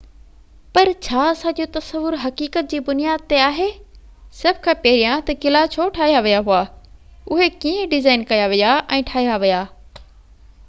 [0.75, 3.67] پر ڇا اسان جو تصور حقيقت جي بنياد تي آهي
[4.37, 6.61] سڀ کان پهريان ته قلعا ڇو ٺاهيا ويا هئا
[7.37, 9.61] اهي ڪيئن ڊزائن ڪيا ويا ۽ ٺاهيا ويا